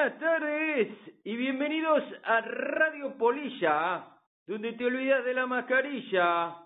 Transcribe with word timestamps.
buenas 0.00 0.18
tardes 0.18 0.88
y 1.24 1.36
bienvenidos 1.36 2.02
a 2.24 2.40
Radio 2.40 3.18
Polilla, 3.18 4.06
donde 4.46 4.72
te 4.72 4.86
olvidas 4.86 5.22
de 5.26 5.34
la 5.34 5.44
mascarilla. 5.44 6.56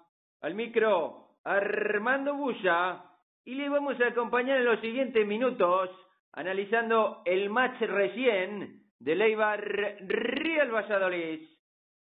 Al 0.41 0.55
micro, 0.55 1.31
Armando 1.43 2.37
Bulla, 2.37 3.03
y 3.45 3.57
le 3.57 3.69
vamos 3.69 4.01
a 4.01 4.07
acompañar 4.07 4.59
en 4.59 4.67
los 4.67 4.79
siguientes 4.81 5.27
minutos 5.27 5.91
analizando 6.33 7.23
el 7.25 7.51
match 7.51 7.81
recién 7.81 8.85
de 9.01 9.17
Leibar 9.17 9.61
Real 9.61 10.73
Valladolid. 10.73 11.41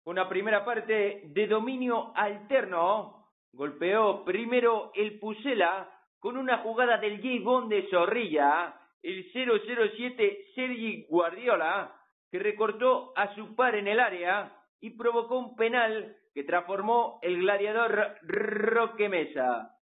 Una 0.07 0.27
primera 0.27 0.65
parte 0.65 1.25
de 1.27 1.47
dominio 1.47 2.17
alterno. 2.17 3.27
Golpeó 3.53 4.25
primero 4.25 4.91
el 4.95 5.19
Pusela 5.19 5.87
con 6.19 6.39
una 6.39 6.59
jugada 6.59 6.97
del 6.97 7.21
J. 7.21 7.67
de 7.69 7.89
Zorrilla 7.91 8.80
el 9.03 9.31
007 9.33 10.47
Sergi 10.55 11.07
Guardiola, 11.09 11.95
que 12.31 12.39
recortó 12.39 13.13
a 13.17 13.35
su 13.35 13.55
par 13.55 13.75
en 13.75 13.89
el 13.89 14.01
área 14.01 14.53
y 14.81 14.91
provocó 14.91 15.39
un 15.39 15.57
penal 15.57 16.17
que 16.35 16.45
transformó 16.45 17.19
el 17.23 17.41
gladiador 17.41 18.17
Roque 18.23 19.09
Mesa. 19.09 19.77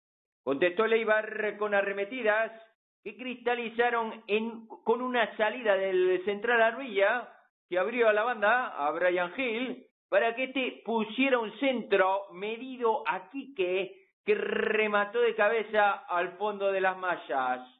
Contestó 0.43 0.85
el 0.85 0.93
Eibar 0.93 1.57
con 1.57 1.73
arremetidas 1.73 2.51
que 3.03 3.15
cristalizaron 3.15 4.23
en, 4.27 4.67
con 4.67 5.01
una 5.01 5.35
salida 5.37 5.75
del 5.75 6.23
central 6.25 6.61
Arvilla 6.61 7.33
que 7.69 7.77
abrió 7.77 8.07
a 8.07 8.13
la 8.13 8.23
banda 8.23 8.67
a 8.67 8.91
Brian 8.91 9.33
Hill 9.37 9.85
para 10.09 10.35
que 10.35 10.45
este 10.45 10.81
pusiera 10.85 11.39
un 11.39 11.51
centro 11.59 12.31
medido 12.31 13.03
a 13.07 13.29
Quique 13.29 14.07
que 14.25 14.35
remató 14.35 15.19
de 15.19 15.35
cabeza 15.35 15.91
al 16.07 16.37
fondo 16.37 16.71
de 16.71 16.81
las 16.81 16.97
mallas. 16.97 17.76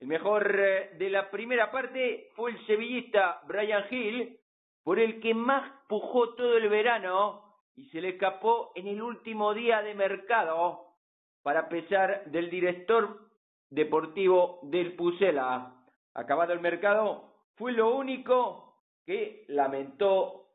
El 0.00 0.08
mejor 0.08 0.58
eh, 0.58 0.90
de 0.98 1.10
la 1.10 1.30
primera 1.30 1.70
parte 1.70 2.30
fue 2.34 2.52
el 2.52 2.66
sevillista 2.66 3.40
Brian 3.46 3.84
Hill, 3.90 4.38
por 4.82 4.98
el 4.98 5.20
que 5.20 5.34
más 5.34 5.70
pujó 5.88 6.34
todo 6.34 6.56
el 6.56 6.68
verano 6.68 7.42
y 7.74 7.86
se 7.88 8.00
le 8.00 8.10
escapó 8.10 8.72
en 8.74 8.86
el 8.86 9.02
último 9.02 9.54
día 9.54 9.82
de 9.82 9.94
mercado 9.94 10.88
para 11.42 11.68
pesar 11.68 12.24
del 12.26 12.50
director 12.50 13.28
deportivo 13.70 14.60
del 14.62 14.94
Pusela. 14.94 15.74
Acabado 16.14 16.52
el 16.52 16.60
mercado, 16.60 17.32
fue 17.56 17.72
lo 17.72 17.94
único 17.94 18.82
que 19.04 19.44
lamentó 19.48 20.48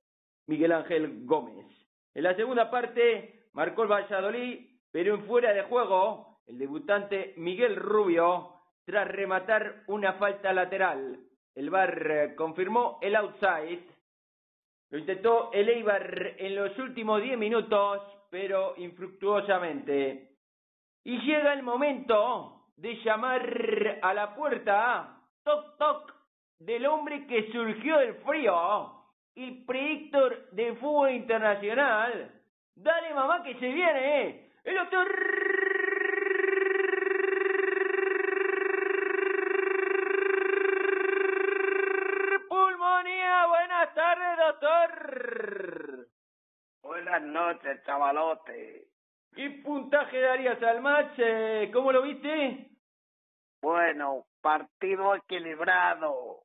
Miguel 0.47 0.71
Ángel 0.71 1.25
Gómez. 1.25 1.65
En 2.13 2.23
la 2.23 2.35
segunda 2.35 2.71
parte 2.71 3.47
marcó 3.53 3.83
el 3.83 3.91
Valladolid, 3.91 4.65
pero 4.91 5.15
en 5.15 5.25
fuera 5.25 5.53
de 5.53 5.63
juego, 5.63 6.39
el 6.47 6.57
debutante 6.57 7.33
Miguel 7.37 7.75
Rubio 7.75 8.58
tras 8.89 9.07
rematar 9.07 9.83
una 9.85 10.13
falta 10.13 10.51
lateral. 10.51 11.19
El 11.53 11.69
VAR 11.69 12.11
eh, 12.11 12.35
confirmó 12.35 12.97
el 13.03 13.15
outside. 13.15 13.85
Lo 14.89 14.97
intentó 14.97 15.51
el 15.53 15.69
Eibar 15.69 16.33
en 16.39 16.55
los 16.55 16.75
últimos 16.79 17.21
10 17.21 17.37
minutos, 17.37 18.01
pero 18.31 18.73
infructuosamente. 18.77 20.31
Y 21.03 21.19
llega 21.19 21.53
el 21.53 21.61
momento 21.61 22.65
de 22.77 22.95
llamar 23.03 23.99
a 24.01 24.11
la 24.11 24.33
puerta, 24.33 25.21
toc 25.43 25.77
toc, 25.77 26.11
del 26.57 26.87
hombre 26.87 27.27
que 27.27 27.51
surgió 27.51 27.99
del 27.99 28.15
frío, 28.15 29.05
el 29.35 29.65
predictor 29.65 30.49
de 30.49 30.73
fútbol 30.77 31.11
internacional. 31.11 32.31
Dale 32.73 33.13
mamá 33.13 33.43
que 33.43 33.53
se 33.53 33.67
viene, 33.67 34.49
el 34.63 34.75
doctor 34.75 35.07
Buenas 46.81 47.21
noches, 47.21 47.81
chavalote. 47.85 48.87
¿Qué 49.33 49.61
puntaje 49.63 50.19
darías 50.19 50.61
al 50.61 50.81
match? 50.81 51.13
Eh, 51.17 51.69
¿Cómo 51.71 51.91
lo 51.91 52.01
viste? 52.01 52.69
Bueno, 53.61 54.25
partido 54.41 55.15
equilibrado. 55.15 56.43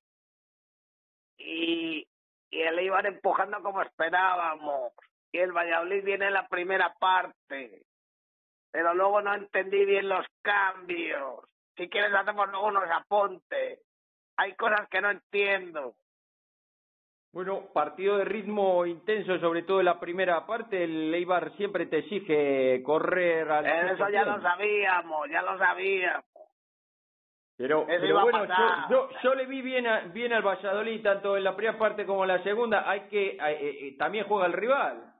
Y, 1.39 2.07
y 2.51 2.61
el 2.61 2.81
iban 2.81 3.07
empujando 3.07 3.63
como 3.63 3.83
esperábamos. 3.83 4.93
Y 5.33 5.39
el 5.39 5.53
Valladolid 5.53 6.05
viene 6.05 6.27
en 6.27 6.35
la 6.35 6.47
primera 6.47 6.95
parte. 6.95 7.83
Pero 8.71 8.95
luego 8.95 9.23
no 9.23 9.35
entendí 9.35 9.85
bien 9.85 10.09
los 10.09 10.27
cambios. 10.43 11.49
Si 11.77 11.89
quieres 11.89 12.15
hacemos 12.15 12.49
luego 12.49 12.69
unos 12.69 12.89
apuntes. 12.91 13.81
Hay 14.37 14.55
cosas 14.55 14.89
que 14.89 15.01
no 15.01 15.11
entiendo. 15.11 15.97
Bueno, 17.35 17.65
partido 17.73 18.17
de 18.17 18.25
ritmo 18.25 18.87
intenso, 18.87 19.37
sobre 19.41 19.63
todo 19.63 19.81
en 19.81 19.87
la 19.87 19.99
primera 19.99 20.47
parte. 20.47 20.85
El 20.85 21.13
Eibar 21.13 21.51
siempre 21.57 21.87
te 21.87 21.99
exige 21.99 22.81
correr 22.85 23.51
al. 23.51 23.67
Eso 23.67 24.09
ya 24.09 24.25
lo 24.25 24.41
sabíamos, 24.41 25.29
ya 25.29 25.43
lo 25.43 25.59
sabíamos. 25.59 26.25
Pero, 27.57 27.87
pero 27.87 28.21
bueno, 28.21 28.47
yo, 28.89 29.09
yo, 29.21 29.35
le 29.35 29.47
vi 29.47 29.63
bien, 29.63 29.85
bien 30.13 30.33
al 30.33 30.47
Valladolid, 30.47 31.03
tanto 31.03 31.37
en 31.37 31.43
la 31.43 31.57
primera 31.57 31.77
parte 31.77 32.07
como 32.07 32.23
en 32.23 32.29
la 32.29 32.43
segunda. 32.45 32.89
Hay 32.89 33.09
que. 33.09 33.31
Eh, 33.31 33.39
eh, 33.41 33.97
también 33.99 34.27
juega 34.29 34.47
el 34.47 34.53
rival. 34.53 35.13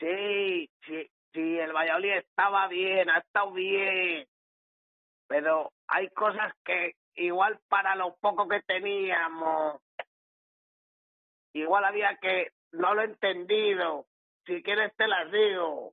Sí, 0.00 0.70
sí, 0.86 1.06
sí, 1.34 1.58
el 1.58 1.74
Valladolid 1.74 2.12
estaba 2.12 2.68
bien, 2.68 3.10
ha 3.10 3.18
estado 3.18 3.52
bien. 3.52 4.26
Pero 5.28 5.72
hay 5.88 6.08
cosas 6.08 6.54
que, 6.64 6.94
igual 7.16 7.58
para 7.68 7.96
lo 7.96 8.14
poco 8.16 8.48
que 8.48 8.62
teníamos 8.62 9.82
igual 11.54 11.84
había 11.84 12.16
que, 12.20 12.48
no 12.72 12.94
lo 12.94 13.02
he 13.02 13.06
entendido, 13.06 14.06
si 14.46 14.62
quieres 14.62 14.94
te 14.96 15.06
las 15.06 15.30
digo. 15.30 15.92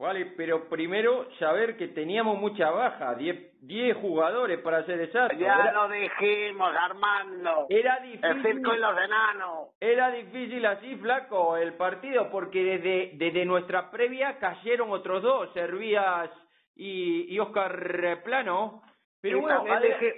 Vale, 0.00 0.32
pero 0.34 0.66
primero 0.66 1.30
saber 1.38 1.76
que 1.76 1.88
teníamos 1.88 2.38
mucha 2.38 2.70
baja, 2.70 3.14
10 3.16 3.96
jugadores 3.98 4.58
para 4.60 4.82
ser 4.86 4.98
exacto. 5.02 5.36
Ya 5.36 5.72
lo 5.72 5.90
dijimos, 5.90 6.74
Armando. 6.74 7.66
Era 7.68 8.00
difícil. 8.00 8.24
El 8.24 8.42
circo 8.42 8.74
y 8.74 8.78
los 8.78 8.96
enanos. 8.98 9.68
Era 9.78 10.10
difícil 10.10 10.64
así, 10.64 10.96
flaco, 10.96 11.58
el 11.58 11.74
partido, 11.74 12.30
porque 12.30 12.64
desde, 12.64 13.10
desde 13.16 13.44
nuestra 13.44 13.90
previa 13.90 14.38
cayeron 14.38 14.90
otros 14.90 15.22
dos, 15.22 15.52
Servías 15.52 16.30
y, 16.74 17.34
y 17.34 17.38
Oscar 17.38 18.22
Plano. 18.24 18.82
Pero 19.20 19.42
bueno, 19.42 19.66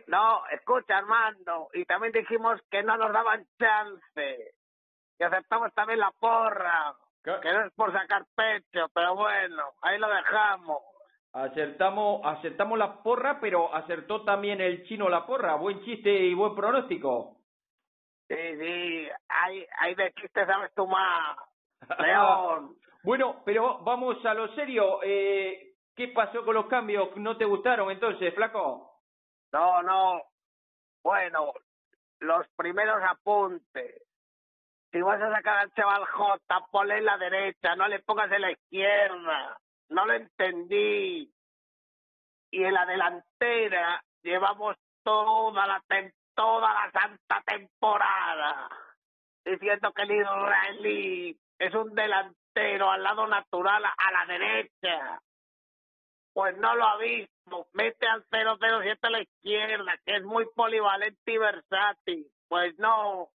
no, 0.06 0.42
escucha, 0.52 0.98
Armando, 0.98 1.70
y 1.74 1.84
también 1.86 2.12
dijimos 2.12 2.60
que 2.70 2.84
no 2.84 2.96
nos 2.96 3.12
daban 3.12 3.44
chance 3.58 4.54
y 5.22 5.24
aceptamos 5.24 5.72
también 5.72 6.00
la 6.00 6.10
porra, 6.18 6.96
que 7.22 7.52
no 7.52 7.64
es 7.64 7.72
por 7.74 7.92
sacar 7.92 8.24
pecho, 8.34 8.88
pero 8.92 9.14
bueno, 9.14 9.62
ahí 9.80 9.96
lo 9.96 10.08
dejamos. 10.08 10.82
Acertamos, 11.32 12.22
aceptamos 12.24 12.76
la 12.76 13.00
porra, 13.04 13.38
pero 13.40 13.72
acertó 13.72 14.24
también 14.24 14.60
el 14.60 14.82
chino 14.82 15.08
la 15.08 15.24
porra. 15.24 15.54
Buen 15.54 15.80
chiste 15.84 16.10
y 16.10 16.34
buen 16.34 16.56
pronóstico. 16.56 17.36
Sí, 18.26 18.34
sí, 18.34 19.08
hay, 19.28 19.64
hay 19.78 19.94
de 19.94 20.12
chistes, 20.14 20.44
sabes 20.44 20.74
tú 20.74 20.88
más. 20.88 21.36
León. 22.00 22.74
bueno, 23.04 23.42
pero 23.44 23.78
vamos 23.78 24.16
a 24.26 24.34
lo 24.34 24.52
serio. 24.56 24.98
Eh, 25.04 25.76
¿Qué 25.94 26.08
pasó 26.08 26.44
con 26.44 26.54
los 26.54 26.66
cambios? 26.66 27.16
¿No 27.16 27.36
te 27.36 27.44
gustaron 27.44 27.92
entonces, 27.92 28.34
flaco? 28.34 29.02
No, 29.52 29.82
no. 29.84 30.20
Bueno, 31.04 31.52
los 32.18 32.48
primeros 32.56 33.00
apuntes. 33.04 34.02
Si 34.92 35.00
vas 35.00 35.20
a 35.20 35.32
sacar 35.32 35.58
al 35.58 35.72
chaval 35.72 36.04
J, 36.04 36.66
ponle 36.70 36.98
en 36.98 37.06
la 37.06 37.16
derecha, 37.16 37.74
no 37.76 37.88
le 37.88 38.00
pongas 38.00 38.30
en 38.30 38.42
la 38.42 38.52
izquierda. 38.52 39.58
No 39.88 40.06
lo 40.06 40.12
entendí. 40.12 41.32
Y 42.50 42.64
en 42.64 42.74
la 42.74 42.84
delantera 42.84 44.04
llevamos 44.22 44.76
toda 45.02 45.66
la 45.66 45.82
toda 46.34 46.72
la 46.72 46.90
santa 46.90 47.42
temporada 47.44 48.68
diciendo 49.44 49.92
que 49.92 50.02
el 50.02 50.12
israelí 50.12 51.40
es 51.58 51.74
un 51.74 51.94
delantero 51.94 52.90
al 52.90 53.02
lado 53.02 53.26
natural 53.26 53.84
a 53.84 54.12
la 54.12 54.26
derecha. 54.26 55.20
Pues 56.32 56.56
no 56.58 56.74
lo 56.74 56.86
ha. 56.86 56.98
Mete 57.72 58.06
al 58.06 58.24
007 58.30 58.98
a 59.02 59.10
la 59.10 59.22
izquierda, 59.22 59.98
que 60.04 60.16
es 60.16 60.22
muy 60.22 60.46
polivalente 60.54 61.32
y 61.32 61.38
versátil. 61.38 62.26
Pues 62.48 62.78
no, 62.78 63.30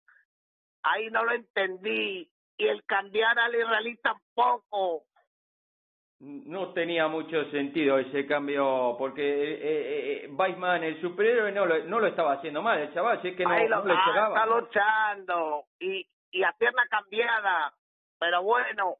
ahí 0.83 1.09
no 1.09 1.23
lo 1.23 1.31
entendí. 1.31 2.29
Y 2.57 2.67
el 2.67 2.83
cambiar 2.85 3.37
al 3.39 3.55
israelí 3.55 3.97
tampoco. 3.97 5.05
No 6.19 6.71
tenía 6.71 7.07
mucho 7.07 7.49
sentido 7.51 7.97
ese 7.97 8.25
cambio, 8.25 8.95
porque 8.97 9.21
eh, 9.23 9.59
eh, 9.61 10.23
eh 10.25 10.29
Weissman, 10.31 10.83
el 10.83 11.01
superhéroe, 11.01 11.51
no 11.51 11.65
lo, 11.65 11.83
no 11.83 11.99
lo 11.99 12.07
estaba 12.07 12.33
haciendo 12.33 12.61
mal, 12.61 12.79
el 12.79 12.93
chaval, 12.93 13.19
es 13.21 13.35
que 13.35 13.43
no, 13.43 13.49
ahí 13.49 13.67
lo, 13.67 13.79
Está 13.79 14.45
luchando 14.45 15.65
y, 15.79 16.07
y 16.31 16.43
a 16.43 16.53
pierna 16.53 16.83
cambiada, 16.89 17.73
pero 18.19 18.41
bueno, 18.41 18.99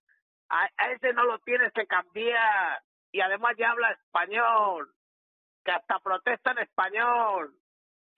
a, 0.49 0.67
a 0.75 0.91
ese 0.91 1.13
no 1.13 1.23
lo 1.23 1.39
tienes 1.39 1.71
que 1.71 1.87
cambiar 1.87 2.81
y 3.13 3.21
además 3.21 3.53
ya 3.57 3.71
habla 3.71 3.91
español, 3.91 4.91
que 5.63 5.71
hasta 5.71 5.99
protesta 5.99 6.51
en 6.51 6.57
español. 6.57 7.55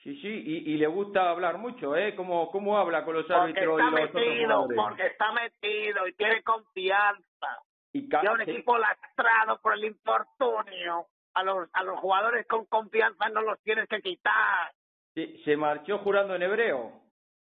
Sí, 0.05 0.15
sí, 0.21 0.27
y, 0.27 0.73
y 0.73 0.77
le 0.77 0.85
gusta 0.85 1.31
hablar 1.31 1.57
mucho, 1.57 1.95
¿eh? 1.95 2.15
¿Cómo, 2.15 2.51
cómo 2.51 2.77
habla 2.77 3.03
con 3.03 3.15
los 3.15 3.27
árbitros 3.31 3.79
y 3.79 3.83
los 3.91 3.91
otros 3.91 4.13
metido, 4.13 4.61
jugadores? 4.63 4.77
porque 4.77 5.05
está 5.07 5.31
metido 5.31 6.07
y 6.07 6.13
tiene 6.13 6.43
confianza. 6.43 7.63
Y 7.91 8.07
Y 8.07 8.27
un 8.27 8.41
equipo 8.41 8.77
lastrado 8.77 9.59
por 9.61 9.73
el 9.73 9.85
infortunio, 9.85 11.07
a 11.33 11.43
los, 11.43 11.67
a 11.73 11.83
los 11.83 11.99
jugadores 11.99 12.45
con 12.45 12.65
confianza 12.65 13.29
no 13.29 13.41
los 13.41 13.59
tienes 13.63 13.87
que 13.89 13.99
quitar. 14.03 14.71
se, 15.15 15.39
se 15.43 15.57
marchó 15.57 15.97
jurando 15.97 16.35
en 16.35 16.43
hebreo. 16.43 16.91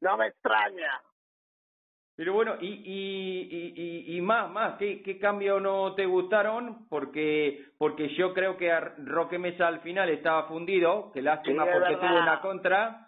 No 0.01 0.15
me 0.17 0.27
extraña. 0.27 1.01
Pero 2.15 2.33
bueno, 2.33 2.55
y, 2.59 2.67
y, 2.67 3.47
y, 3.49 3.73
y, 3.75 4.17
y 4.17 4.21
más, 4.21 4.49
más, 4.51 4.77
¿qué, 4.77 5.01
¿qué 5.01 5.17
cambio 5.17 5.59
no 5.59 5.95
te 5.95 6.05
gustaron? 6.05 6.87
Porque 6.87 7.65
porque 7.77 8.09
yo 8.15 8.33
creo 8.33 8.55
que 8.55 8.71
a 8.71 8.93
Roque 8.97 9.39
Mesa 9.39 9.67
al 9.67 9.81
final 9.81 10.09
estaba 10.09 10.47
fundido, 10.47 11.11
que 11.11 11.23
lástima 11.23 11.65
Sí, 11.65 11.69
porque 11.73 11.95
tuvo 11.95 12.19
una 12.19 12.39
contra, 12.39 13.07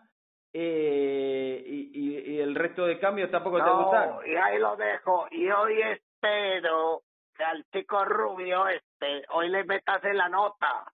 eh, 0.53 1.63
y, 1.67 2.33
y, 2.33 2.39
el 2.39 2.55
resto 2.55 2.85
de 2.85 2.97
cambios 2.97 3.29
tampoco 3.29 3.63
te 3.63 3.69
gustaron. 3.69 4.25
y 4.25 4.35
ahí 4.35 4.57
lo 4.57 4.75
dejo. 4.75 5.27
Y 5.31 5.49
hoy 5.49 5.81
espero 5.81 7.01
que 7.35 7.43
al 7.43 7.63
chico 7.65 8.05
rubio 8.05 8.67
este, 8.67 9.25
hoy 9.29 9.49
le 9.49 9.65
metas 9.65 10.03
en 10.03 10.17
la 10.17 10.29
nota. 10.29 10.85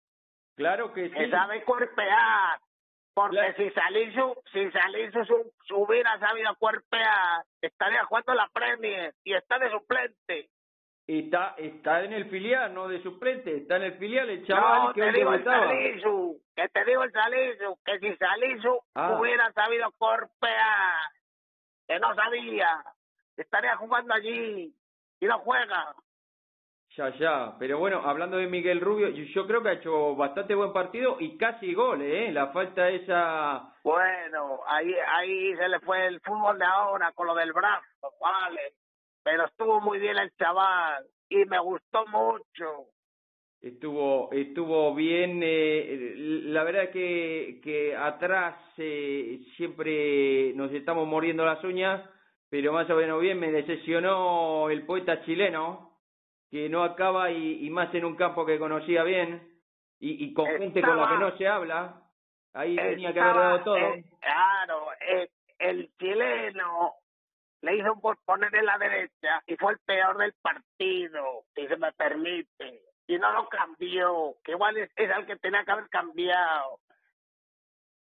Claro 0.56 0.92
que 0.94 1.10
sí. 1.10 1.16
que 1.16 1.30
sabe 1.30 1.64
cuerpear. 1.64 2.60
Porque 3.14 3.54
si 3.58 3.70
Salisu, 3.72 4.36
si 4.54 4.72
Salisu 4.72 5.26
su, 5.26 5.54
su 5.66 5.76
hubiera 5.78 6.18
sabido 6.20 6.56
cuerpear, 6.58 7.44
estaría 7.62 8.06
jugando 8.06 8.34
la 8.34 8.48
Premier 8.54 9.14
y 9.24 9.34
está 9.34 9.60
de 9.60 9.70
suplente. 9.70 10.50
Está, 11.08 11.56
está 11.58 12.04
en 12.04 12.14
el 12.14 12.30
filial, 12.30 12.74
no 12.74 12.88
de 12.88 13.02
suplente, 13.04 13.58
está 13.58 13.76
en 13.78 13.84
el 13.84 13.98
filial 13.98 14.30
el 14.30 14.46
chaval 14.48 14.84
no, 14.84 14.94
que 14.94 15.02
te 15.02 15.12
digo 15.12 15.34
el. 15.34 15.44
Salisu, 15.44 16.42
que 16.56 16.70
te 16.70 16.86
digo 16.86 17.04
el 17.04 17.12
Salisu, 17.12 17.80
que 17.84 18.00
si 18.00 18.16
Salisu 18.16 18.80
Ah. 18.96 19.18
hubiera 19.20 19.52
sabido 19.52 19.92
cuerpear, 19.98 21.10
que 21.88 22.00
no 22.00 22.16
sabía, 22.16 22.82
estaría 23.36 23.76
jugando 23.76 24.14
allí 24.14 24.74
y 25.20 25.26
no 25.26 25.40
juega. 25.40 25.96
Ya, 26.98 27.10
ya. 27.18 27.56
Pero 27.58 27.80
bueno, 27.80 28.02
hablando 28.04 28.38
de 28.38 28.48
Miguel 28.48 28.82
Rubio, 28.82 29.10
yo, 29.10 29.48
creo 29.48 29.64
que 29.64 29.70
ha 29.70 29.74
hecho 29.74 30.16
bastante 30.16 30.54
buen 30.56 30.74
partido 30.74 31.18
y 31.20 31.38
casi 31.38 31.74
gol, 31.74 32.02
¿eh? 32.02 32.32
La 32.32 32.48
falta 32.48 32.90
esa... 32.90 33.74
Bueno, 33.84 34.60
ahí, 34.68 34.94
ahí 35.08 35.56
se 35.56 35.70
le 35.70 35.80
fue 35.80 36.06
el 36.08 36.20
fútbol 36.20 36.60
de 36.60 36.66
ahora 36.66 37.12
con 37.14 37.28
lo 37.28 37.36
del 37.36 37.54
brazo, 37.54 38.14
vale. 38.20 38.74
Pero 39.24 39.46
estuvo 39.46 39.80
muy 39.80 40.00
bien 40.00 40.18
el 40.18 40.36
chaval 40.36 41.06
y 41.30 41.46
me 41.46 41.60
gustó 41.60 42.06
mucho. 42.08 42.88
Estuvo, 43.62 44.30
estuvo 44.34 44.94
bien. 44.94 45.40
Eh, 45.44 46.14
la 46.18 46.64
verdad 46.64 46.90
que, 46.90 47.62
que 47.64 47.96
atrás 47.96 48.56
eh, 48.78 49.40
siempre 49.56 50.52
nos 50.56 50.72
estamos 50.74 51.08
muriendo 51.08 51.46
las 51.46 51.64
uñas, 51.64 52.02
pero 52.50 52.74
más 52.74 52.90
o 52.90 52.96
menos 52.96 53.22
bien 53.22 53.40
me 53.40 53.52
decepcionó 53.52 54.70
el 54.70 54.86
poeta 54.86 55.24
chileno, 55.24 55.91
que 56.52 56.70
no 56.70 56.84
acaba 56.84 57.32
y, 57.32 57.66
y 57.66 57.70
más 57.72 57.94
en 57.96 58.06
un 58.06 58.16
campo 58.16 58.46
que 58.46 58.60
conocía 58.60 59.04
bien 59.04 59.50
y, 60.00 60.26
y 60.26 60.34
con 60.34 60.48
gente 60.48 60.82
con 60.82 60.98
la 60.98 61.08
que 61.08 61.18
no 61.18 61.38
se 61.38 61.48
habla. 61.48 62.04
Ahí 62.54 62.76
tenía 62.76 63.14
que 63.14 63.20
haber 63.22 63.34
Estaba, 63.34 63.50
dado 63.54 63.64
todo. 63.64 63.78
eh, 63.78 64.04
claro, 64.20 64.88
eh, 65.08 65.30
el 65.60 65.90
chileno 65.98 66.94
le 67.62 67.76
hizo 67.78 68.00
por 68.02 68.18
poner 68.26 68.54
en 68.56 68.66
la 68.66 68.78
derecha 68.78 69.42
y 69.48 69.56
fue 69.56 69.74
el 69.74 69.80
peor 69.80 70.18
del 70.18 70.34
partido, 70.42 71.46
si 71.56 71.68
se 71.68 71.78
me 71.78 71.92
permite. 71.94 72.82
Y 73.08 73.18
no 73.18 73.32
lo 73.34 73.48
cambió, 73.50 74.36
que 74.44 74.52
igual 74.54 74.78
es, 74.78 74.90
es 74.96 75.10
el 75.10 75.26
que 75.26 75.36
tenía 75.38 75.64
que 75.64 75.72
haber 75.72 75.90
cambiado. 75.90 76.80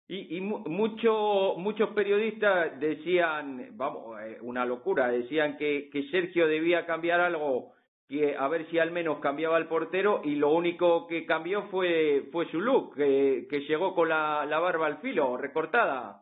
Y, 0.07 0.37
y 0.37 0.41
mu- 0.41 0.59
mucho, 0.67 1.55
muchos 1.57 1.89
periodistas 1.91 2.79
decían, 2.79 3.69
vamos, 3.77 4.19
eh, 4.21 4.37
una 4.41 4.65
locura, 4.65 5.09
decían 5.09 5.57
que, 5.57 5.89
que 5.91 6.09
Sergio 6.09 6.47
debía 6.47 6.85
cambiar 6.85 7.19
algo, 7.21 7.73
que 8.07 8.35
a 8.37 8.47
ver 8.47 8.65
si 8.69 8.79
al 8.79 8.91
menos 8.91 9.19
cambiaba 9.19 9.57
el 9.57 9.67
portero, 9.67 10.21
y 10.23 10.35
lo 10.35 10.49
único 10.49 11.07
que 11.07 11.25
cambió 11.25 11.63
fue, 11.63 12.29
fue 12.31 12.45
su 12.49 12.61
look, 12.61 12.95
que, 12.95 13.47
que 13.49 13.61
llegó 13.61 13.93
con 13.93 14.09
la, 14.09 14.45
la 14.45 14.59
barba 14.59 14.85
al 14.87 14.99
filo, 14.99 15.35
recortada. 15.37 16.21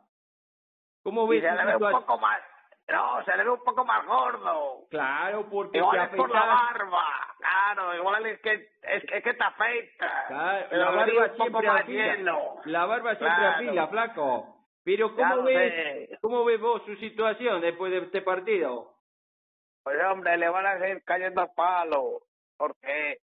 ¿Cómo 1.04 1.26
Y 1.32 1.40
ves 1.40 1.44
se 1.50 1.56
le 1.56 1.66
ve 1.66 1.76
un 1.86 1.92
poco 1.92 2.18
más, 2.18 2.42
no, 2.88 3.24
se 3.24 3.38
le 3.38 3.44
ve 3.44 3.50
un 3.52 3.64
poco 3.64 3.86
más 3.86 4.04
gordo. 4.06 4.88
Claro, 4.90 5.48
porque 5.50 5.78
Igual 5.78 6.00
es 6.02 6.16
por 6.16 6.32
la 6.32 6.46
barba, 6.46 7.04
claro, 7.38 7.96
igual 7.96 8.26
es 8.26 8.40
que 8.42 8.54
es, 8.54 9.04
es 9.12 9.24
que 9.24 9.34
te 9.36 9.44
afeita. 9.44 10.26
Claro, 10.28 10.68
la 10.72 10.90
barba 10.90 11.04
un 11.04 11.30
poco 11.30 11.36
siempre 11.36 11.68
más 11.68 11.88
lleno. 11.88 12.56
La 12.66 12.86
barba 12.88 13.16
siempre 13.16 13.38
Claro. 13.38 13.56
afila, 13.56 13.88
flaco. 13.88 14.56
Pero 14.84 15.16
¿cómo 15.16 15.36
lo 15.38 15.44
ves, 15.44 15.74
sé. 16.10 16.18
cómo 16.22 16.44
ves 16.46 16.60
vos 16.60 16.82
su 16.86 16.96
situación 16.98 17.62
después 17.62 17.92
de 17.92 18.00
este 18.00 18.22
partido? 18.22 18.95
Pues 19.86 20.04
hombre, 20.04 20.36
le 20.36 20.50
van 20.50 20.66
a 20.66 20.80
seguir 20.80 21.04
cayendo 21.04 21.42
a 21.42 21.54
palo, 21.54 22.24
porque, 22.58 23.20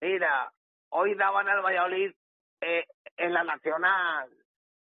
mira, 0.00 0.50
hoy 0.88 1.14
daban 1.14 1.48
al 1.48 1.62
Valladolid 1.62 2.10
eh, 2.62 2.84
en 3.16 3.32
la 3.32 3.44
Nacional, 3.44 4.28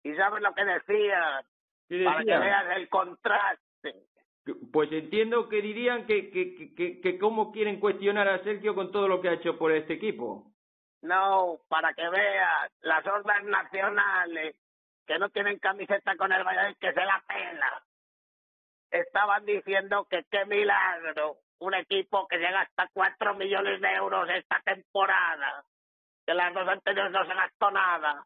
y 0.03 0.15
sabes 0.15 0.43
lo 0.43 0.55
que 0.55 0.65
decían, 0.65 1.45
¿Qué 1.91 2.05
para 2.05 2.25
que 2.25 2.39
veas 2.39 2.75
el 2.75 2.89
contraste. 2.89 3.95
Pues 4.73 4.91
entiendo 4.93 5.47
que 5.51 5.61
dirían 5.61 6.07
que, 6.07 6.31
que, 6.31 6.55
que, 6.55 6.75
que, 6.75 7.01
que 7.03 7.19
cómo 7.19 7.53
quieren 7.53 7.81
cuestionar 7.81 8.27
a 8.27 8.43
Sergio 8.43 8.75
con 8.75 8.91
todo 8.91 9.07
lo 9.07 9.21
que 9.21 9.29
ha 9.29 9.35
hecho 9.35 9.59
por 9.59 9.73
este 9.73 9.93
equipo. 9.93 10.51
No, 11.03 11.59
para 11.69 11.93
que 11.93 12.09
veas 12.09 12.73
las 12.81 13.07
hordas 13.07 13.45
nacionales 13.45 14.57
que 15.07 15.19
no 15.19 15.29
tienen 15.29 15.59
camiseta 15.59 16.17
con 16.17 16.33
el 16.33 16.45
Valladolid, 16.45 16.79
que 16.81 16.95
se 16.95 17.05
la 17.05 17.23
pela. 17.29 17.83
Estaban 18.91 19.45
diciendo 19.45 20.07
que 20.11 20.25
qué 20.31 20.45
milagro, 20.47 21.39
un 21.61 21.75
equipo 21.75 22.27
que 22.27 22.39
llega 22.39 22.63
hasta 22.63 22.89
cuatro 22.93 23.35
millones 23.35 23.81
de 23.81 23.93
euros 23.93 24.29
esta 24.31 24.61
temporada, 24.61 25.65
que 26.27 26.35
las 26.35 26.53
dos 26.53 26.67
anteriores 26.67 27.13
no 27.13 27.25
se 27.25 27.35
gastó 27.35 27.71
nada, 27.71 28.25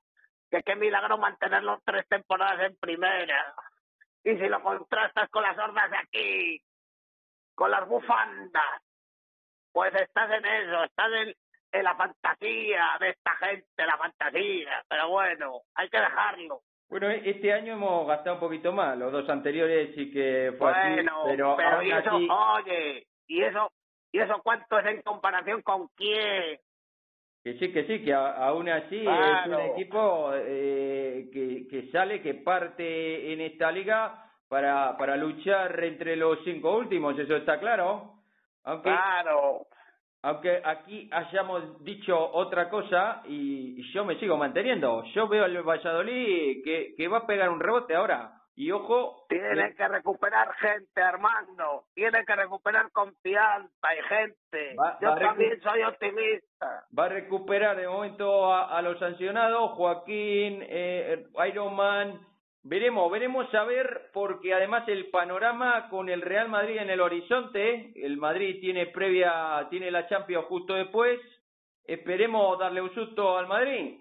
que 0.50 0.62
qué 0.62 0.76
milagro 0.76 1.18
mantenerlos 1.18 1.80
tres 1.84 2.06
temporadas 2.08 2.70
en 2.70 2.76
primera. 2.76 3.54
Y 4.22 4.36
si 4.36 4.48
lo 4.48 4.62
contrastas 4.62 5.28
con 5.30 5.42
las 5.42 5.58
hordas 5.58 5.90
de 5.90 5.96
aquí, 5.98 6.62
con 7.54 7.70
las 7.70 7.86
bufandas, 7.86 8.82
pues 9.72 9.94
estás 9.94 10.30
en 10.30 10.46
eso, 10.46 10.84
estás 10.84 11.12
en, 11.12 11.34
en 11.72 11.84
la 11.84 11.96
fantasía 11.96 12.96
de 13.00 13.10
esta 13.10 13.36
gente, 13.36 13.84
la 13.84 13.98
fantasía. 13.98 14.84
Pero 14.88 15.08
bueno, 15.10 15.62
hay 15.74 15.90
que 15.90 15.98
dejarlo. 15.98 16.62
Bueno, 16.88 17.10
e- 17.10 17.28
este 17.30 17.52
año 17.52 17.74
hemos 17.74 18.06
gastado 18.06 18.36
un 18.36 18.40
poquito 18.40 18.72
más, 18.72 18.96
los 18.98 19.10
dos 19.12 19.28
anteriores 19.28 19.94
sí 19.94 20.10
que 20.10 20.54
fue 20.58 20.70
así, 20.70 21.06
pero, 21.24 21.56
pero, 21.56 21.76
aún 21.76 21.86
y 21.86 21.92
eso, 21.92 22.10
así, 22.16 22.28
oye, 22.30 23.06
y 23.26 23.42
eso, 23.42 23.72
y 24.12 24.18
eso 24.20 24.40
cuánto 24.42 24.78
es 24.78 24.86
en 24.86 25.02
comparación 25.02 25.62
con 25.62 25.88
quién. 25.96 26.58
que 27.42 27.58
sí, 27.58 27.72
que 27.72 27.84
sí, 27.86 28.04
que 28.04 28.14
aún 28.14 28.68
así 28.68 29.06
es 29.06 29.46
un 29.46 29.60
equipo 29.60 30.30
eh, 30.34 31.28
que, 31.32 31.66
que 31.68 31.90
sale, 31.90 32.22
que 32.22 32.34
parte 32.34 33.32
en 33.32 33.40
esta 33.40 33.70
liga 33.72 34.30
para, 34.48 34.96
para 34.96 35.16
luchar 35.16 35.82
entre 35.84 36.16
los 36.16 36.38
cinco 36.44 36.76
últimos, 36.76 37.18
eso 37.18 37.36
está 37.36 37.58
claro. 37.58 38.12
Aunque, 38.62 38.90
Claro. 38.90 39.66
Aunque 40.24 40.60
aquí 40.64 41.08
hayamos 41.12 41.84
dicho 41.84 42.18
otra 42.32 42.68
cosa 42.70 43.22
y, 43.26 43.82
yo 43.92 44.04
me 44.04 44.18
sigo 44.18 44.36
manteniendo. 44.36 45.04
Yo 45.14 45.28
veo 45.28 45.44
al 45.44 45.62
Valladolid 45.62 46.64
que, 46.64 46.94
que 46.96 47.08
va 47.08 47.18
a 47.18 47.26
pegar 47.26 47.50
un 47.50 47.60
rebote 47.60 47.94
ahora. 47.94 48.32
Y 48.56 48.70
ojo, 48.70 49.26
Tiene 49.28 49.74
que 49.74 49.88
recuperar 49.88 50.48
gente, 50.54 51.02
Armando. 51.02 51.84
Tiene 51.92 52.24
que 52.24 52.36
recuperar 52.36 52.90
confianza 52.92 53.88
y 53.98 54.02
gente. 54.08 54.76
Va- 54.80 54.96
Yo 55.00 55.08
va 55.10 55.18
también 55.18 55.60
soy 55.60 55.82
optimista. 55.82 56.84
va 56.96 57.04
a 57.06 57.08
recuperar 57.08 57.76
de 57.76 57.88
momento 57.88 58.52
a, 58.54 58.78
a 58.78 58.80
los 58.82 58.98
sancionados, 59.00 59.72
Joaquín, 59.72 60.64
eh, 60.68 61.24
Iron 61.48 61.74
Man. 61.74 62.20
Veremos, 62.66 63.10
veremos 63.12 63.54
a 63.54 63.64
ver, 63.64 64.08
porque 64.14 64.54
además 64.54 64.88
el 64.88 65.10
panorama 65.10 65.88
con 65.90 66.08
el 66.08 66.22
Real 66.22 66.48
Madrid 66.48 66.78
en 66.78 66.88
el 66.88 67.00
horizonte, 67.02 67.92
el 67.94 68.16
Madrid 68.16 68.58
tiene 68.60 68.86
previa, 68.86 69.66
tiene 69.68 69.90
la 69.90 70.06
Champions 70.08 70.46
justo 70.46 70.72
después, 70.72 71.20
esperemos 71.86 72.58
darle 72.58 72.80
un 72.80 72.94
susto 72.94 73.36
al 73.36 73.46
Madrid. 73.48 74.00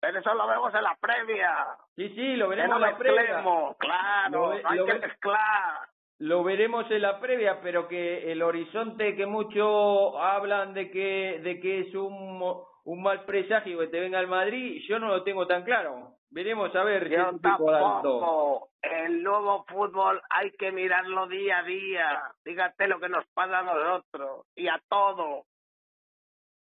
Pero 0.00 0.18
eso 0.18 0.34
lo 0.34 0.48
vemos 0.48 0.74
en 0.74 0.82
la 0.82 0.96
previa. 1.00 1.64
Sí, 1.94 2.08
sí, 2.08 2.34
lo 2.34 2.48
veremos 2.48 2.80
no 2.80 2.84
en 2.86 2.92
la 2.92 2.98
previa. 2.98 3.44
claro, 3.78 4.48
ve- 4.48 4.62
hay 4.64 4.78
que 4.84 4.92
ve- 4.92 4.98
mezclar. 4.98 5.88
Lo 6.18 6.42
veremos 6.42 6.90
en 6.90 7.02
la 7.02 7.20
previa, 7.20 7.60
pero 7.62 7.86
que 7.86 8.32
el 8.32 8.42
horizonte 8.42 9.14
que 9.14 9.26
muchos 9.26 10.14
hablan 10.18 10.74
de 10.74 10.90
que 10.90 11.40
de 11.44 11.60
que 11.60 11.80
es 11.80 11.94
un, 11.94 12.42
un 12.84 13.02
mal 13.02 13.24
presagio 13.24 13.78
que 13.78 13.86
te 13.88 14.00
venga 14.00 14.18
al 14.18 14.26
Madrid, 14.26 14.82
yo 14.88 14.98
no 14.98 15.06
lo 15.08 15.22
tengo 15.22 15.46
tan 15.46 15.62
claro. 15.62 16.16
Veremos 16.32 16.74
a 16.74 16.82
ver 16.82 17.10
Yo 17.10 17.26
alto. 17.28 17.40
tampoco. 17.40 18.68
El 18.80 19.22
nuevo 19.22 19.64
fútbol 19.68 20.20
hay 20.30 20.50
que 20.52 20.72
mirarlo 20.72 21.28
día 21.28 21.58
a 21.58 21.62
día. 21.62 22.22
Fíjate 22.42 22.88
lo 22.88 22.98
que 22.98 23.10
nos 23.10 23.26
pasa 23.34 23.58
a 23.58 23.62
nosotros 23.62 24.46
y 24.56 24.66
a 24.66 24.80
todos. 24.88 25.44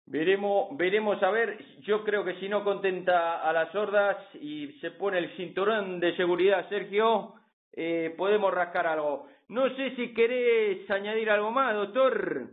Veremos, 0.07 0.75
veremos 0.75 1.21
a 1.21 1.29
ver, 1.29 1.63
yo 1.81 2.03
creo 2.03 2.25
que 2.25 2.39
si 2.39 2.49
no 2.49 2.63
contenta 2.63 3.47
a 3.47 3.53
las 3.53 3.73
hordas 3.75 4.17
y 4.33 4.79
se 4.79 4.91
pone 4.91 5.19
el 5.19 5.37
cinturón 5.37 5.99
de 5.99 6.15
seguridad, 6.17 6.67
Sergio, 6.67 7.35
eh, 7.71 8.13
podemos 8.17 8.51
rascar 8.53 8.87
algo. 8.87 9.29
No 9.47 9.69
sé 9.75 9.95
si 9.95 10.13
querés 10.13 10.89
añadir 10.89 11.29
algo 11.29 11.51
más, 11.51 11.75
doctor. 11.75 12.47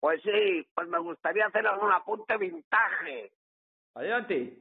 Pues 0.00 0.20
sí, 0.22 0.66
pues 0.74 0.88
me 0.88 0.98
gustaría 0.98 1.46
hacer 1.46 1.66
algún 1.66 1.92
apunte 1.92 2.36
vintage. 2.36 3.30
Adelante. 3.94 4.58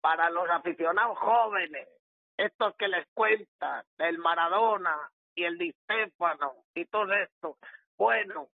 Para 0.00 0.30
los 0.30 0.48
aficionados 0.50 1.18
jóvenes, 1.18 1.88
estos 2.36 2.74
que 2.76 2.88
les 2.88 3.06
cuentan 3.14 3.84
del 3.96 4.18
Maradona 4.18 4.96
y 5.34 5.44
el 5.44 5.58
Di 5.58 5.74
y 6.74 6.84
todo 6.86 7.12
esto. 7.12 7.56
Bueno, 7.96 8.48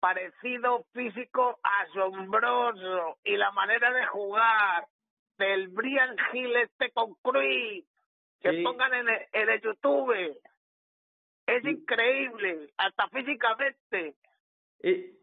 parecido 0.00 0.84
físico 0.92 1.58
asombroso 1.62 3.18
y 3.24 3.36
la 3.36 3.50
manera 3.52 3.92
de 3.92 4.06
jugar 4.06 4.86
del 5.38 5.68
Brian 5.68 6.16
Hill 6.32 6.56
este 6.56 6.90
con 6.92 7.14
Cruz 7.22 7.84
que 8.40 8.62
pongan 8.62 8.94
en 8.94 9.08
el, 9.08 9.26
en 9.32 9.48
el 9.48 9.60
YouTube 9.60 10.40
es 11.46 11.64
increíble 11.64 12.70
hasta 12.76 13.08
físicamente 13.08 14.14
eh, 14.86 15.14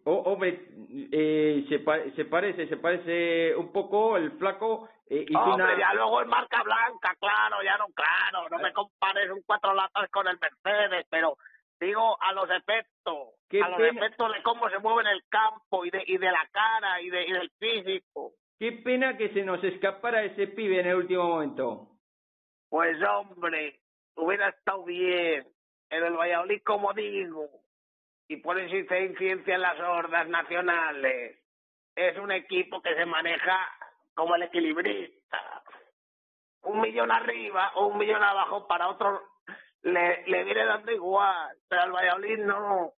eh, 1.12 1.66
se, 1.70 2.12
se 2.16 2.26
parece, 2.26 2.68
se 2.68 2.78
parece 2.78 3.56
un 3.56 3.72
poco 3.72 4.18
el 4.18 4.32
flaco. 4.32 4.90
Eh, 5.13 5.25
y 5.27 5.36
hombre, 5.36 5.77
ya 5.77 5.94
luego 5.94 6.22
es 6.22 6.27
marca 6.30 6.63
blanca, 6.63 7.13
claro, 7.20 7.62
ya 7.62 7.75
no, 7.75 7.88
claro, 7.88 8.48
no 8.50 8.60
me 8.60 8.72
compares 8.72 9.30
un 9.30 9.41
cuatro 9.46 9.74
latas 9.74 10.10
con 10.10 10.25
el 10.25 10.39
Mercedes, 10.39 11.06
pero 11.10 11.36
digo 11.82 12.15
a 12.22 12.32
los 12.32 12.50
efectos, 12.50 13.34
a 13.62 13.70
los 13.72 13.82
efectos 13.82 14.32
de 14.32 14.41
cómo 14.41 14.70
se 14.70 14.80
mueve 14.80 15.01
en 15.01 15.08
el 15.18 15.24
campo 15.27 15.84
y 15.84 15.89
de, 15.89 16.01
y 16.08 16.18
de 16.18 16.32
la 16.32 16.48
cara 16.53 17.01
y, 17.01 17.10
de, 17.10 17.25
y 17.27 17.32
del 17.34 17.51
físico. 17.60 18.32
Qué 18.58 18.72
pena 18.72 19.18
que 19.18 19.34
se 19.34 19.44
nos 19.44 19.62
escapara 19.62 20.24
ese 20.24 20.48
pibe 20.48 20.80
en 20.80 20.88
el 20.88 20.96
último 20.96 21.25
momento. 21.25 21.89
Pues 22.70 22.96
hombre, 23.03 23.82
hubiera 24.15 24.48
estado 24.48 24.86
bien. 24.86 25.46
En 25.89 26.06
el 26.06 26.13
Valladolid, 26.13 26.62
como 26.63 26.94
digo, 26.94 27.50
y 28.30 28.38
por 28.38 28.58
eso 28.58 28.77
hice 28.77 29.03
incidencia 29.03 29.56
en 29.56 29.62
las 29.62 29.77
hordas 29.77 30.30
nacionales. 30.30 31.38
Es 31.98 32.18
un 32.18 32.32
equipo 32.32 32.82
que 32.82 32.96
se 32.96 33.06
maneja 33.06 33.60
como 34.22 34.36
el 34.36 34.44
equilibrista. 34.44 35.63
Un 36.62 36.80
millón 36.80 37.12
arriba 37.12 37.72
o 37.74 37.88
un 37.88 37.98
millón 37.98 38.22
abajo 38.22 38.68
para 38.68 38.88
otro 38.88 39.20
le, 39.82 40.24
le 40.28 40.44
viene 40.44 40.63
dando 40.63 40.92
igual, 40.92 41.58
pero 41.68 41.82
al 41.82 41.92
Valladolid 41.92 42.38
no. 42.38 42.94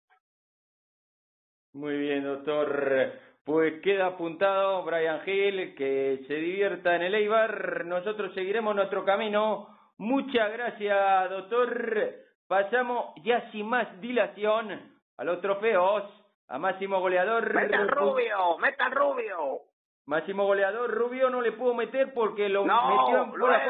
Muy 1.72 1.96
bien, 1.96 2.24
doctor. 2.24 3.12
Pues 3.42 3.80
queda 3.80 4.08
apuntado 4.08 4.82
Brian 4.84 5.22
Hill, 5.26 5.74
que 5.74 6.24
se 6.28 6.34
divierta 6.34 6.94
en 6.94 7.02
el 7.02 7.14
Eibar. 7.14 7.86
Nosotros 7.86 8.34
seguiremos 8.34 8.74
nuestro 8.74 9.02
camino. 9.06 9.68
Muchas 9.96 10.52
gracias, 10.52 11.30
doctor. 11.30 12.16
Pasamos 12.46 13.14
ya 13.22 13.50
sin 13.50 13.66
más 13.66 13.98
dilación 14.02 14.94
a 15.16 15.24
los 15.24 15.40
trofeos, 15.40 16.04
a 16.48 16.58
máximo 16.58 17.00
goleador. 17.00 17.54
¡Meta 17.54 17.78
Rubio! 17.86 18.58
¡Meta 18.58 18.90
Rubio! 18.90 19.73
Máximo 20.06 20.44
goleador 20.44 20.90
Rubio 20.90 21.30
no 21.30 21.40
le 21.40 21.52
puedo 21.52 21.74
meter 21.74 22.12
porque 22.12 22.48
lo 22.48 22.64
metió 22.64 23.24
en 23.24 23.32
fuera 23.32 23.66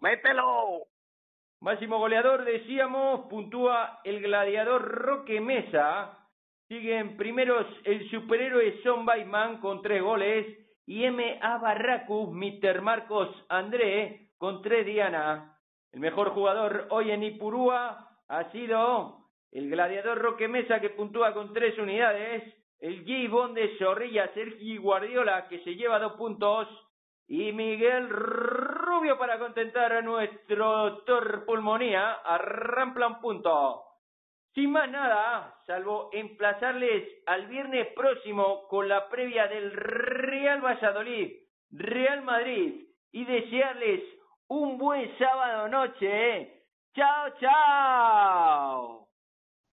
¡Mételo! 0.00 0.82
Máximo 1.60 1.98
goleador, 1.98 2.44
decíamos, 2.44 3.28
puntúa 3.28 4.00
el 4.04 4.20
gladiador 4.20 4.82
Roque 4.82 5.40
Mesa. 5.40 6.18
Siguen 6.68 7.16
primeros 7.16 7.66
el 7.84 8.08
superhéroe 8.10 8.80
Son 8.82 9.04
Baitman 9.06 9.60
con 9.60 9.82
tres 9.82 10.02
goles 10.02 10.46
y 10.86 11.04
M.A. 11.04 11.58
Barracus, 11.58 12.30
Mr. 12.30 12.80
Marcos 12.82 13.28
André 13.48 14.30
con 14.38 14.62
tres 14.62 14.86
Diana. 14.86 15.58
El 15.92 16.00
mejor 16.00 16.30
jugador 16.30 16.86
hoy 16.90 17.10
en 17.10 17.22
Ipurúa 17.24 18.08
ha 18.28 18.52
sido 18.52 19.24
el 19.50 19.70
gladiador 19.70 20.18
Roque 20.18 20.46
Mesa 20.48 20.80
que 20.80 20.90
puntúa 20.90 21.32
con 21.34 21.52
tres 21.52 21.76
unidades, 21.78 22.42
el 22.80 23.04
J. 23.04 23.48
de 23.54 23.76
Zorrilla 23.78 24.32
Sergi 24.34 24.76
Guardiola 24.76 25.48
que 25.48 25.62
se 25.64 25.74
lleva 25.74 25.98
dos 25.98 26.12
puntos 26.12 26.68
y 27.26 27.52
Miguel 27.52 28.08
Rubio 28.08 29.18
para 29.18 29.38
contentar 29.38 29.92
a 29.92 30.02
nuestro 30.02 30.90
doctor 30.90 31.44
Pulmonía 31.44 32.12
arrampla 32.24 33.06
un 33.06 33.20
punto. 33.20 33.84
Sin 34.54 34.72
más 34.72 34.90
nada, 34.90 35.54
salvo 35.66 36.08
emplazarles 36.12 37.04
al 37.26 37.46
viernes 37.46 37.88
próximo 37.94 38.66
con 38.68 38.88
la 38.88 39.08
previa 39.08 39.46
del 39.46 39.72
Real 39.72 40.64
Valladolid, 40.64 41.32
Real 41.70 42.22
Madrid 42.22 42.86
y 43.12 43.24
desearles 43.24 44.02
un 44.48 44.78
buen 44.78 45.16
sábado 45.18 45.68
noche. 45.68 46.64
¡Chao, 46.94 47.30
chao! 47.38 49.07